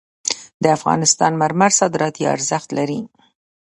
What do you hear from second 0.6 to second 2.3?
د افغانستان مرمر صادراتي